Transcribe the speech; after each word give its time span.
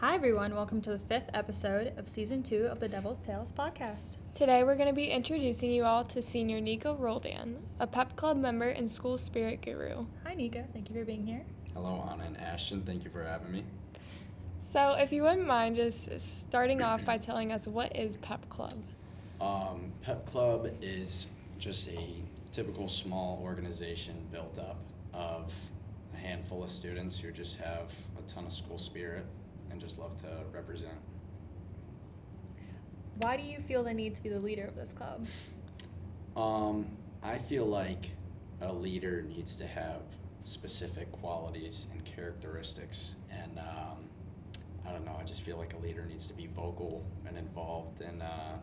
Hi, 0.00 0.14
everyone. 0.14 0.54
Welcome 0.54 0.80
to 0.80 0.92
the 0.92 0.98
fifth 0.98 1.28
episode 1.34 1.92
of 1.98 2.08
season 2.08 2.42
two 2.42 2.64
of 2.70 2.80
the 2.80 2.88
Devil's 2.88 3.22
Tales 3.22 3.52
podcast. 3.52 4.16
Today, 4.32 4.64
we're 4.64 4.76
going 4.76 4.88
to 4.88 4.94
be 4.94 5.10
introducing 5.10 5.70
you 5.70 5.84
all 5.84 6.04
to 6.04 6.22
Senior 6.22 6.58
Niko 6.58 6.98
Roldan, 6.98 7.58
a 7.80 7.86
pep 7.86 8.16
club 8.16 8.38
member 8.38 8.70
and 8.70 8.90
school 8.90 9.18
spirit 9.18 9.60
guru. 9.60 10.06
Hi, 10.24 10.32
Nika. 10.32 10.64
Thank 10.72 10.88
you 10.88 10.94
for 10.94 11.04
being 11.04 11.26
here. 11.26 11.44
Hello, 11.74 12.08
Anna 12.10 12.24
and 12.24 12.40
Ashton. 12.40 12.80
Thank 12.80 13.04
you 13.04 13.10
for 13.10 13.22
having 13.22 13.52
me. 13.52 13.62
So, 14.70 14.94
if 14.94 15.12
you 15.12 15.24
wouldn't 15.24 15.46
mind 15.46 15.76
just 15.76 16.18
starting 16.18 16.80
off 16.82 17.04
by 17.04 17.18
telling 17.18 17.52
us 17.52 17.68
what 17.68 17.94
is 17.94 18.16
Pep 18.16 18.48
Club? 18.48 18.82
Um, 19.38 19.92
Pep 20.00 20.24
Club 20.24 20.70
is 20.80 21.26
just 21.58 21.90
a 21.90 22.08
typical 22.52 22.88
small 22.88 23.38
organization 23.44 24.14
built 24.32 24.58
up 24.58 24.78
of 25.12 25.52
a 26.14 26.16
handful 26.16 26.64
of 26.64 26.70
students 26.70 27.18
who 27.18 27.30
just 27.32 27.58
have 27.58 27.92
a 28.18 28.26
ton 28.26 28.46
of 28.46 28.52
school 28.54 28.78
spirit 28.78 29.26
and 29.70 29.80
just 29.80 29.98
love 29.98 30.16
to 30.22 30.28
represent. 30.52 30.98
Why 33.20 33.36
do 33.36 33.42
you 33.42 33.60
feel 33.60 33.84
the 33.84 33.92
need 33.92 34.14
to 34.14 34.22
be 34.22 34.28
the 34.28 34.40
leader 34.40 34.64
of 34.64 34.76
this 34.76 34.92
club? 34.92 35.26
Um, 36.36 36.86
I 37.22 37.36
feel 37.38 37.66
like 37.66 38.10
a 38.62 38.72
leader 38.72 39.22
needs 39.22 39.56
to 39.56 39.66
have 39.66 40.00
specific 40.44 41.12
qualities 41.12 41.86
and 41.92 42.04
characteristics, 42.04 43.14
and 43.30 43.58
um, 43.58 44.08
I 44.86 44.92
don't 44.92 45.04
know. 45.04 45.16
I 45.20 45.24
just 45.24 45.42
feel 45.42 45.58
like 45.58 45.74
a 45.74 45.78
leader 45.78 46.04
needs 46.06 46.26
to 46.28 46.34
be 46.34 46.46
vocal 46.46 47.04
and 47.26 47.36
involved, 47.36 48.00
and 48.00 48.22
uh, 48.22 48.56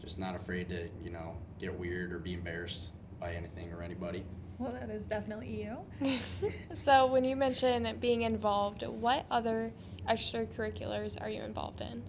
just 0.00 0.18
not 0.18 0.36
afraid 0.36 0.68
to, 0.68 0.88
you 1.02 1.10
know, 1.10 1.36
get 1.58 1.76
weird 1.76 2.12
or 2.12 2.18
be 2.18 2.34
embarrassed 2.34 2.90
by 3.18 3.34
anything 3.34 3.72
or 3.72 3.82
anybody. 3.82 4.24
Well, 4.58 4.72
that 4.72 4.90
is 4.90 5.06
definitely 5.06 5.62
you. 5.62 6.18
so, 6.74 7.06
when 7.06 7.24
you 7.24 7.36
mention 7.36 7.96
being 8.00 8.22
involved, 8.22 8.84
what 8.86 9.24
other 9.30 9.72
extracurriculars 10.08 11.20
are 11.20 11.30
you 11.30 11.42
involved 11.42 11.80
in? 11.80 12.02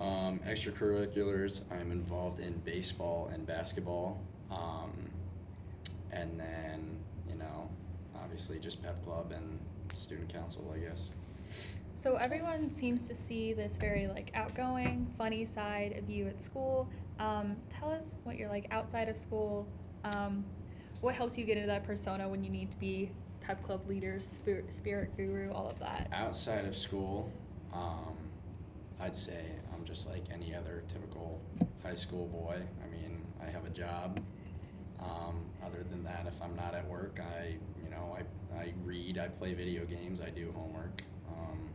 Um, 0.00 0.40
extracurriculars, 0.46 1.62
I'm 1.70 1.92
involved 1.92 2.40
in 2.40 2.54
baseball 2.64 3.30
and 3.32 3.46
basketball. 3.46 4.20
Um, 4.50 4.92
and 6.12 6.38
then, 6.38 6.96
you 7.28 7.36
know, 7.36 7.68
obviously 8.14 8.58
just 8.58 8.82
pep 8.82 9.02
club 9.04 9.32
and 9.32 9.58
student 9.94 10.32
council, 10.32 10.72
I 10.74 10.78
guess. 10.78 11.10
So 11.94 12.16
everyone 12.16 12.70
seems 12.70 13.06
to 13.08 13.14
see 13.14 13.52
this 13.52 13.76
very 13.76 14.06
like 14.06 14.30
outgoing, 14.34 15.12
funny 15.18 15.44
side 15.44 15.98
of 15.98 16.08
you 16.08 16.26
at 16.28 16.38
school. 16.38 16.88
Um, 17.18 17.56
tell 17.68 17.90
us 17.90 18.16
what 18.24 18.36
you're 18.36 18.48
like 18.48 18.66
outside 18.70 19.08
of 19.08 19.18
school. 19.18 19.68
Um, 20.04 20.44
what 21.02 21.14
helps 21.14 21.36
you 21.36 21.44
get 21.44 21.56
into 21.56 21.66
that 21.66 21.84
persona 21.84 22.26
when 22.28 22.42
you 22.42 22.50
need 22.50 22.70
to 22.70 22.78
be 22.78 23.10
pep 23.40 23.62
club 23.62 23.86
leaders, 23.88 24.26
spirit, 24.26 24.72
spirit 24.72 25.16
guru, 25.16 25.50
all 25.52 25.68
of 25.68 25.78
that? 25.78 26.08
Outside 26.12 26.64
of 26.64 26.76
school, 26.76 27.32
um, 27.72 28.16
I'd 29.00 29.16
say 29.16 29.44
I'm 29.74 29.84
just 29.84 30.08
like 30.08 30.24
any 30.32 30.54
other 30.54 30.82
typical 30.88 31.40
high 31.82 31.94
school 31.94 32.26
boy. 32.26 32.60
I 32.84 32.88
mean, 32.90 33.22
I 33.42 33.50
have 33.50 33.64
a 33.64 33.70
job. 33.70 34.20
Um, 35.00 35.46
other 35.64 35.82
than 35.90 36.04
that, 36.04 36.26
if 36.26 36.40
I'm 36.42 36.54
not 36.54 36.74
at 36.74 36.86
work, 36.86 37.20
I, 37.20 37.56
you 37.82 37.90
know, 37.90 38.16
I, 38.18 38.58
I 38.58 38.72
read, 38.84 39.18
I 39.18 39.28
play 39.28 39.54
video 39.54 39.84
games, 39.86 40.20
I 40.20 40.28
do 40.28 40.52
homework. 40.54 41.02
Um, 41.28 41.70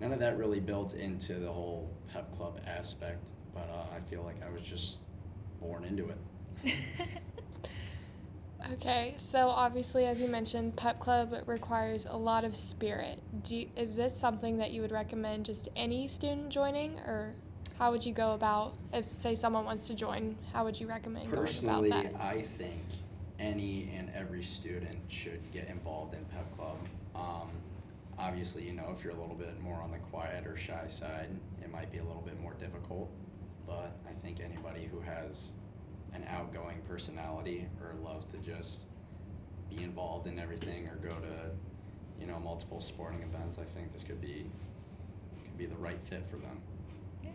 none 0.00 0.12
of 0.12 0.18
that 0.18 0.36
really 0.36 0.60
built 0.60 0.94
into 0.94 1.34
the 1.34 1.50
whole 1.50 1.90
pep 2.12 2.30
club 2.36 2.60
aspect, 2.66 3.30
but 3.54 3.68
uh, 3.72 3.96
I 3.96 4.00
feel 4.10 4.22
like 4.22 4.44
I 4.44 4.50
was 4.50 4.62
just 4.62 4.98
born 5.60 5.84
into 5.84 6.10
it. 6.10 6.74
Okay, 8.72 9.14
so 9.18 9.48
obviously, 9.48 10.06
as 10.06 10.18
you 10.18 10.28
mentioned, 10.28 10.74
Pep 10.76 10.98
Club 10.98 11.34
requires 11.46 12.06
a 12.08 12.16
lot 12.16 12.44
of 12.44 12.56
spirit. 12.56 13.20
Do 13.42 13.56
you, 13.56 13.68
is 13.76 13.94
this 13.94 14.16
something 14.16 14.56
that 14.58 14.70
you 14.70 14.80
would 14.80 14.92
recommend 14.92 15.44
just 15.44 15.68
any 15.76 16.08
student 16.08 16.48
joining, 16.48 16.98
or 17.00 17.34
how 17.78 17.92
would 17.92 18.04
you 18.04 18.14
go 18.14 18.32
about 18.32 18.74
if, 18.92 19.10
say, 19.10 19.34
someone 19.34 19.64
wants 19.64 19.86
to 19.88 19.94
join? 19.94 20.36
How 20.52 20.64
would 20.64 20.80
you 20.80 20.86
recommend 20.86 21.30
Personally, 21.30 21.90
going 21.90 22.06
about 22.06 22.18
that? 22.18 22.24
I 22.24 22.42
think 22.42 22.80
any 23.38 23.90
and 23.96 24.10
every 24.14 24.42
student 24.42 24.96
should 25.08 25.40
get 25.52 25.68
involved 25.68 26.14
in 26.14 26.24
Pep 26.26 26.56
Club. 26.56 26.78
Um, 27.14 27.50
obviously, 28.18 28.64
you 28.64 28.72
know, 28.72 28.94
if 28.96 29.04
you're 29.04 29.12
a 29.12 29.20
little 29.20 29.36
bit 29.36 29.60
more 29.60 29.80
on 29.82 29.90
the 29.90 29.98
quiet 29.98 30.46
or 30.46 30.56
shy 30.56 30.86
side, 30.86 31.28
it 31.62 31.70
might 31.70 31.92
be 31.92 31.98
a 31.98 32.04
little 32.04 32.22
bit 32.22 32.40
more 32.40 32.54
difficult. 32.54 33.10
But 33.66 33.92
I 34.08 34.12
think 34.24 34.40
anybody 34.40 34.88
who 34.90 35.00
has 35.00 35.52
an 36.14 36.24
outgoing 36.28 36.80
personality 36.88 37.66
or 37.80 37.94
loves 38.02 38.26
to 38.26 38.38
just 38.38 38.84
be 39.70 39.82
involved 39.82 40.26
in 40.26 40.38
everything 40.38 40.86
or 40.86 40.96
go 40.96 41.14
to, 41.16 41.50
you 42.20 42.26
know, 42.26 42.38
multiple 42.38 42.80
sporting 42.80 43.22
events, 43.22 43.58
I 43.58 43.64
think 43.64 43.92
this 43.92 44.02
could 44.02 44.20
be 44.20 44.46
could 45.44 45.58
be 45.58 45.66
the 45.66 45.76
right 45.76 45.98
fit 46.04 46.26
for 46.26 46.36
them. 46.36 46.60
Yeah. 47.22 47.30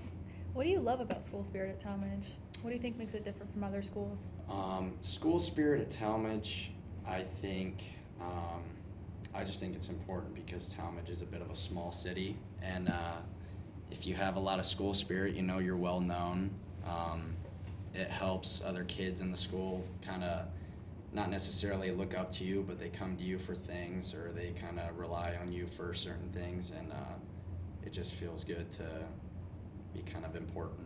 What 0.54 0.64
do 0.64 0.70
you 0.70 0.80
love 0.80 1.02
about 1.02 1.24
school 1.24 1.44
spirit 1.44 1.70
at 1.70 1.80
Tallmadge? 1.80 2.36
What 2.62 2.72
do 2.72 2.76
you 2.76 2.82
think 2.82 2.98
makes 2.98 3.14
it 3.14 3.24
different 3.24 3.52
from 3.54 3.64
other 3.64 3.82
schools? 3.82 4.38
Um, 4.50 4.94
school 5.02 5.40
spirit 5.40 5.82
at 5.82 5.92
Tallmadge, 5.92 6.70
I 7.08 7.22
think, 7.22 7.84
um, 8.20 8.64
I 9.34 9.44
just 9.44 9.60
think 9.60 9.76
it's 9.76 9.90
important 9.90 10.34
because 10.34 10.74
Tallmadge 10.74 11.12
is 11.12 11.22
a 11.22 11.26
bit 11.26 11.42
of 11.42 11.52
a 11.52 11.56
small 11.56 11.92
city, 11.92 12.38
and 12.62 12.90
uh, 12.90 13.18
if 13.92 14.08
you 14.08 14.16
have 14.16 14.36
a 14.36 14.40
lot 14.40 14.60
of 14.60 14.66
school 14.66 14.96
spirit, 14.96 15.36
you 15.36 15.44
know 15.44 15.60
you're 15.60 15.78
well 15.78 16.00
known. 16.00 16.50
Um, 16.86 17.36
it 17.98 18.10
helps 18.10 18.62
other 18.66 18.84
kids 18.84 19.22
in 19.22 19.32
the 19.32 19.38
school 19.38 19.84
kind 20.06 20.24
of 20.24 20.46
not 21.14 21.30
necessarily 21.30 21.92
look 21.92 22.16
up 22.16 22.32
to 22.32 22.44
you, 22.44 22.64
but 22.68 22.80
they 22.80 22.90
come 22.90 23.16
to 23.18 23.24
you 23.24 23.40
for 23.40 23.56
things 23.56 24.14
or 24.14 24.32
they 24.34 24.54
kind 24.62 24.80
of 24.80 24.98
rely 25.00 25.36
on 25.42 25.52
you 25.52 25.66
for 25.66 25.94
certain 25.94 26.30
things, 26.32 26.72
and 26.78 26.92
uh, 26.92 27.16
it 27.86 27.92
just 27.92 28.14
feels 28.14 28.44
good 28.44 28.70
to 28.72 28.84
be 29.94 30.02
kind 30.02 30.26
of 30.26 30.36
important. 30.36 30.86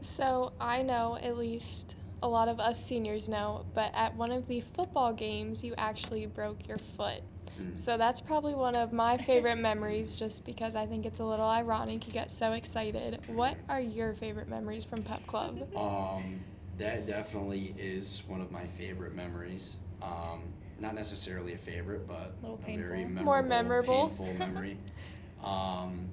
So 0.00 0.52
I 0.60 0.82
know 0.82 1.18
at 1.20 1.36
least 1.36 1.96
a 2.22 2.28
lot 2.28 2.48
of 2.48 2.60
us 2.60 2.84
seniors 2.84 3.28
know, 3.28 3.66
but 3.74 3.92
at 3.94 4.14
one 4.16 4.32
of 4.32 4.46
the 4.46 4.60
football 4.60 5.12
games, 5.12 5.62
you 5.62 5.74
actually 5.76 6.26
broke 6.26 6.66
your 6.68 6.78
foot. 6.78 7.22
Mm. 7.60 7.76
So 7.76 7.96
that's 7.96 8.20
probably 8.20 8.54
one 8.54 8.76
of 8.76 8.92
my 8.92 9.16
favorite 9.26 9.56
memories 9.56 10.16
just 10.16 10.44
because 10.44 10.76
I 10.76 10.86
think 10.86 11.06
it's 11.06 11.20
a 11.20 11.24
little 11.24 11.46
ironic. 11.46 12.06
You 12.06 12.12
get 12.12 12.30
so 12.30 12.52
excited. 12.52 13.20
What 13.26 13.56
are 13.68 13.80
your 13.80 14.14
favorite 14.14 14.48
memories 14.48 14.84
from 14.84 15.02
Pep 15.02 15.26
Club? 15.26 15.58
Um, 15.76 16.40
that 16.78 17.06
definitely 17.06 17.74
is 17.78 18.22
one 18.26 18.40
of 18.42 18.50
my 18.50 18.66
favorite 18.66 19.14
memories. 19.14 19.76
Um, 20.02 20.42
not 20.78 20.94
necessarily 20.94 21.54
a 21.54 21.58
favorite, 21.58 22.06
but 22.06 22.34
A 22.44 22.48
a 22.48 22.56
very 22.76 23.04
memorable, 23.04 23.24
More 23.24 23.42
memorable. 23.42 24.08
painful 24.08 24.34
memory. 24.34 24.76
um, 25.42 26.10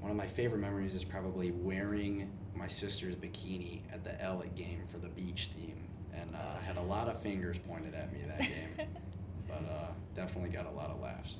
one 0.00 0.10
of 0.10 0.16
my 0.16 0.26
favorite 0.26 0.60
memories 0.60 0.94
is 0.94 1.04
probably 1.04 1.50
wearing 1.50 2.30
my 2.54 2.66
sister's 2.66 3.14
bikini 3.14 3.80
at 3.92 4.04
the 4.04 4.20
Elliott 4.22 4.54
game 4.54 4.82
for 4.90 4.98
the 4.98 5.08
beach 5.08 5.50
team, 5.54 5.76
and 6.14 6.34
uh, 6.34 6.58
I 6.60 6.64
had 6.64 6.76
a 6.76 6.82
lot 6.82 7.08
of 7.08 7.20
fingers 7.20 7.56
pointed 7.58 7.94
at 7.94 8.12
me 8.12 8.20
that 8.26 8.40
game, 8.40 8.88
but 9.48 9.64
uh, 9.68 9.88
definitely 10.14 10.50
got 10.50 10.66
a 10.66 10.70
lot 10.70 10.90
of 10.90 11.00
laughs. 11.00 11.36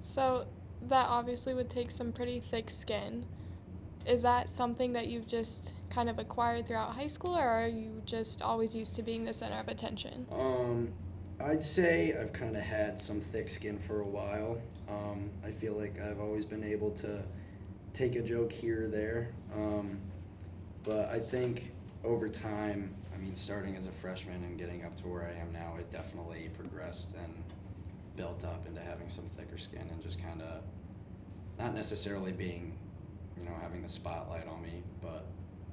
So 0.00 0.46
that 0.88 1.08
obviously 1.08 1.54
would 1.54 1.70
take 1.70 1.90
some 1.90 2.12
pretty 2.12 2.40
thick 2.40 2.70
skin. 2.70 3.24
Is 4.06 4.22
that 4.22 4.48
something 4.48 4.92
that 4.92 5.08
you've 5.08 5.26
just 5.26 5.72
kind 5.90 6.08
of 6.08 6.18
acquired 6.18 6.66
throughout 6.66 6.94
high 6.94 7.08
school, 7.08 7.36
or 7.36 7.42
are 7.42 7.68
you 7.68 8.00
just 8.04 8.42
always 8.42 8.74
used 8.74 8.94
to 8.96 9.02
being 9.02 9.24
the 9.24 9.32
center 9.32 9.56
of 9.56 9.68
attention? 9.68 10.26
Um, 10.32 10.88
I'd 11.40 11.62
say 11.62 12.16
I've 12.18 12.32
kind 12.32 12.56
of 12.56 12.62
had 12.62 12.98
some 12.98 13.20
thick 13.20 13.48
skin 13.48 13.78
for 13.78 14.00
a 14.00 14.06
while. 14.06 14.58
Um, 14.88 15.30
I 15.44 15.50
feel 15.50 15.74
like 15.74 16.00
I've 16.00 16.20
always 16.20 16.44
been 16.44 16.64
able 16.64 16.90
to 16.92 17.22
take 17.98 18.14
a 18.14 18.22
joke 18.22 18.52
here 18.52 18.84
or 18.84 18.86
there. 18.86 19.30
Um, 19.52 19.98
but 20.84 21.08
I 21.08 21.18
think 21.18 21.72
over 22.04 22.28
time, 22.28 22.94
I 23.12 23.18
mean, 23.18 23.34
starting 23.34 23.74
as 23.74 23.88
a 23.88 23.90
freshman 23.92 24.44
and 24.44 24.56
getting 24.56 24.84
up 24.84 24.94
to 24.98 25.08
where 25.08 25.22
I 25.22 25.40
am 25.40 25.52
now, 25.52 25.74
it 25.78 25.90
definitely 25.90 26.48
progressed 26.56 27.16
and 27.16 27.34
built 28.16 28.44
up 28.44 28.66
into 28.66 28.80
having 28.80 29.08
some 29.08 29.24
thicker 29.36 29.58
skin 29.58 29.88
and 29.90 30.00
just 30.00 30.22
kind 30.22 30.40
of 30.40 30.62
not 31.58 31.74
necessarily 31.74 32.30
being, 32.30 32.78
you 33.36 33.44
know, 33.44 33.54
having 33.60 33.82
the 33.82 33.88
spotlight 33.88 34.46
on 34.46 34.62
me, 34.62 34.84
but 35.02 35.26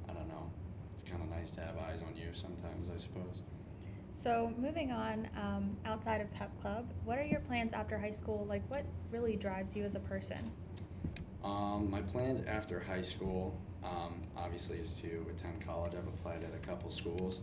I 0.10 0.14
don't 0.14 0.28
know. 0.28 0.50
It's 0.96 1.04
kind 1.04 1.22
of 1.22 1.30
nice 1.30 1.52
to 1.52 1.62
have 1.62 1.78
eyes 1.78 2.02
on 2.02 2.16
you 2.16 2.30
sometimes, 2.34 2.90
I 2.92 2.98
suppose. 2.98 3.44
So 4.12 4.52
moving 4.58 4.92
on, 4.92 5.30
um, 5.38 5.78
outside 5.86 6.22
of 6.22 6.34
Pep 6.34 6.50
Club, 6.60 6.90
what 7.04 7.20
are 7.20 7.24
your 7.24 7.42
plans 7.42 7.74
after 7.74 8.00
high 8.00 8.12
school? 8.12 8.46
Like, 8.50 8.64
what 8.68 8.86
really 9.12 9.36
drives 9.36 9.76
you 9.76 9.84
as 9.84 9.94
a 9.94 10.00
person? 10.00 10.40
Um, 11.46 11.92
my 11.92 12.02
plans 12.02 12.42
after 12.48 12.80
high 12.80 13.04
school, 13.04 13.56
um, 13.84 14.24
obviously, 14.36 14.78
is 14.78 14.96
to 15.02 15.26
attend 15.30 15.64
college. 15.64 15.94
I've 15.94 16.08
applied 16.08 16.44
at 16.44 16.56
a 16.56 16.68
couple 16.68 16.90
schools. 16.90 17.40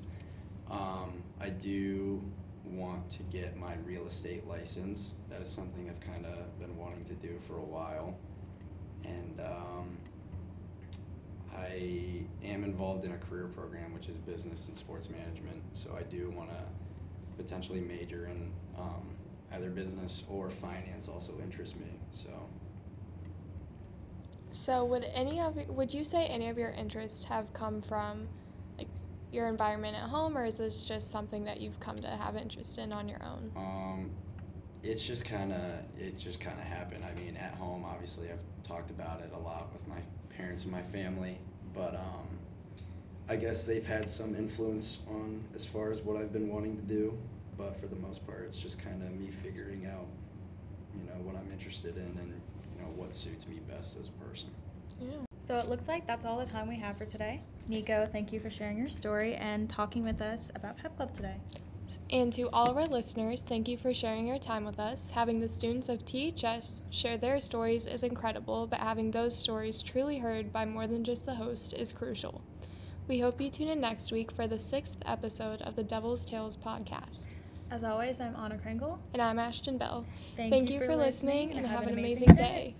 Um, 0.69 1.22
I 1.40 1.50
do 1.50 2.20
want 2.64 3.08
to 3.10 3.22
get 3.25 3.56
my 3.56 3.75
real 3.84 4.06
estate 4.06 4.46
license. 4.49 5.12
That 5.31 5.40
is 5.40 5.49
something 5.49 5.88
I've 5.88 6.00
kind 6.00 6.26
of 6.26 6.58
been 6.58 6.76
wanting 6.76 7.04
to 7.04 7.14
do 7.14 7.38
for 7.46 7.56
a 7.58 7.64
while. 7.64 8.16
And 9.04 9.40
um, 9.40 9.96
I 11.56 12.25
am 12.43 12.64
involved 12.64 13.05
in 13.05 13.12
a 13.12 13.19
career 13.19 13.46
program, 13.46 13.94
which 13.94 14.08
is 14.08 14.16
business 14.16 14.66
and 14.66 14.76
sports 14.76 15.10
management. 15.10 15.62
So 15.75 15.96
I 15.96 16.02
do 16.02 16.31
want 16.31 16.50
to 16.50 16.56
potentially 17.37 17.81
major 17.81 18.26
in 18.26 18.50
um, 18.76 19.10
either 19.52 19.62
either 19.62 19.70
business 19.70 20.25
or 20.28 20.50
finance 20.50 21.08
also 21.08 21.34
interests 21.43 21.76
me. 21.78 21.87
So 22.10 22.31
So 24.52 24.84
would 24.84 25.04
any 25.14 25.40
of 25.40 25.56
would 25.69 25.93
you 25.93 26.04
say 26.04 26.26
any 26.26 26.49
of 26.49 26.58
your 26.58 26.70
interests 26.70 27.25
have 27.25 27.52
come 27.52 27.81
from 27.82 28.28
like 28.78 28.88
your 29.32 29.49
environment 29.49 29.96
at 29.96 30.08
home 30.08 30.37
or 30.37 30.44
is 30.44 30.58
this 30.58 30.82
just 30.82 31.10
something 31.10 31.44
that 31.44 31.60
you've 31.60 31.81
come 31.81 31.96
to 31.96 32.08
have 32.08 32.37
interest 32.37 32.78
in 32.78 32.93
on 32.93 33.08
your 33.08 33.22
own? 33.25 33.50
um, 33.56 34.10
it's 34.82 35.06
just 35.06 35.25
kind 35.25 35.52
of 35.52 35.64
it 35.99 36.19
just 36.19 36.40
kind 36.40 36.58
of 36.58 36.66
happened. 36.66 37.04
I 37.04 37.19
mean, 37.20 37.37
at 37.37 37.54
home, 37.54 37.84
obviously, 37.84 38.31
I've 38.31 38.43
talked 38.62 38.90
about 38.90 39.20
it 39.20 39.31
a 39.34 39.38
lot 39.38 39.72
with 39.72 39.87
my 39.87 40.00
parents 40.37 40.64
and 40.64 40.72
my 40.72 40.82
family, 40.82 41.38
but 41.75 41.94
um, 41.94 42.38
I 43.28 43.37
guess 43.37 43.64
they've 43.64 43.87
had 43.87 44.08
some 44.08 44.34
influence 44.34 44.98
on 45.08 45.44
as 45.55 45.64
far 45.64 45.90
as 45.90 46.02
what 46.02 46.16
I've 46.16 46.32
been 46.32 46.48
wanting 46.48 46.76
to 46.76 46.82
do. 46.82 47.16
But 47.56 47.78
for 47.78 47.87
the 47.87 47.96
most 47.96 48.26
part, 48.26 48.44
it's 48.46 48.58
just 48.58 48.78
kind 48.82 49.02
of 49.02 49.12
me 49.12 49.28
figuring 49.28 49.87
out, 49.87 50.06
you 50.98 51.05
know, 51.06 51.14
what 51.22 51.37
I'm 51.37 51.50
interested 51.52 51.96
in 51.96 52.19
and 52.19 52.40
know 52.82 52.93
what 52.96 53.14
suits 53.14 53.46
me 53.46 53.61
best 53.69 53.96
as 53.99 54.08
a 54.08 54.25
person. 54.25 54.50
Yeah. 55.00 55.11
So 55.40 55.56
it 55.56 55.69
looks 55.69 55.88
like 55.88 56.06
that's 56.06 56.25
all 56.25 56.38
the 56.38 56.46
time 56.46 56.69
we 56.69 56.76
have 56.76 56.96
for 56.96 57.05
today. 57.05 57.43
Niko, 57.69 58.11
thank 58.11 58.32
you 58.32 58.40
for 58.40 58.50
sharing 58.50 58.79
your 58.79 58.88
story 58.88 59.34
and 59.34 59.69
talking 59.69 60.05
with 60.05 60.20
us 60.20 60.50
about 60.55 60.76
Pep 60.76 60.96
Club 60.96 61.12
today. 61.12 61.37
And 62.11 62.32
to 62.34 62.49
all 62.50 62.70
of 62.70 62.76
our 62.76 62.87
listeners, 62.87 63.43
thank 63.43 63.69
you 63.69 63.76
for 63.76 63.93
sharing 63.93 64.26
your 64.26 64.38
time 64.38 64.64
with 64.64 64.79
us. 64.79 65.11
Having 65.11 65.40
the 65.40 65.49
students 65.49 65.88
of 65.88 66.05
THS 66.05 66.82
share 66.90 67.17
their 67.17 67.40
stories 67.40 67.87
is 67.87 68.02
incredible, 68.02 68.67
but 68.67 68.81
having 68.81 69.11
those 69.11 69.37
stories 69.37 69.82
truly 69.82 70.19
heard 70.19 70.52
by 70.52 70.64
more 70.64 70.87
than 70.87 71.05
just 71.05 71.26
the 71.26 71.34
host 71.34 71.75
is 71.75 71.93
crucial. 71.93 72.43
We 73.08 73.19
hope 73.19 73.40
you 73.40 73.50
tune 73.50 73.69
in 73.69 73.81
next 73.81 74.12
week 74.12 74.31
for 74.31 74.46
the 74.46 74.58
sixth 74.58 74.96
episode 75.05 75.61
of 75.62 75.75
the 75.76 75.82
Devil's 75.82 76.25
Tales 76.25 76.56
podcast. 76.56 77.29
As 77.72 77.84
always, 77.84 78.20
I'm 78.20 78.36
Anna 78.36 78.58
Kringle. 78.58 78.98
And 79.14 79.22
I'm 79.22 79.38
Ashton 79.38 79.78
Bell. 79.78 80.04
Thank, 80.36 80.52
Thank, 80.52 80.70
you, 80.70 80.78
for 80.80 80.94
listening 80.94 81.52
and 81.52 81.66
have 81.66 81.86
an 81.86 81.98
amazing 81.98 82.34
day. 82.34 82.74